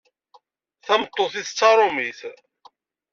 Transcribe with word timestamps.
Tameṭṭut-is 0.85 1.49
d 1.51 1.55
taṛumit. 1.57 2.19